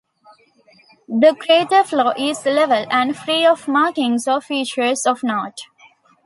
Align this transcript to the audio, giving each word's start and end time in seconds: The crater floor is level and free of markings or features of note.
The 1.07 1.35
crater 1.39 1.83
floor 1.83 2.15
is 2.17 2.43
level 2.43 2.87
and 2.89 3.15
free 3.15 3.45
of 3.45 3.67
markings 3.67 4.27
or 4.27 4.41
features 4.41 5.05
of 5.05 5.21
note. 5.21 5.61